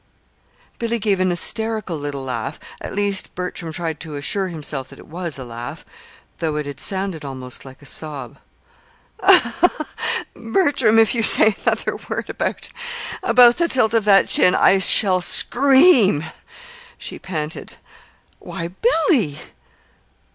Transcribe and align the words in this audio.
Billy 0.79 0.97
gave 0.97 1.19
an 1.19 1.29
hysterical 1.29 1.95
little 1.95 2.23
laugh 2.23 2.59
at 2.81 2.95
least, 2.95 3.35
Bertram 3.35 3.71
tried 3.71 3.99
to 3.99 4.15
assure 4.15 4.47
himself 4.47 4.87
that 4.89 4.97
it 4.97 5.05
was 5.05 5.37
a 5.37 5.43
laugh, 5.43 5.85
though 6.39 6.55
it 6.55 6.65
had 6.65 6.79
sounded 6.79 7.23
almost 7.23 7.65
like 7.65 7.83
a 7.83 7.85
sob. 7.85 8.39
"Bertram, 10.35 10.97
if 10.97 11.13
you 11.13 11.21
say 11.21 11.55
another 11.63 11.97
word 12.09 12.31
about 12.31 12.71
about 13.21 13.57
the 13.57 13.67
tilt 13.67 13.93
of 13.93 14.05
that 14.05 14.27
chin, 14.27 14.55
I 14.55 14.79
shall 14.79 15.21
scream!" 15.21 16.23
she 16.97 17.19
panted. 17.19 17.77
"Why, 18.39 18.69
Billy!" 18.69 19.37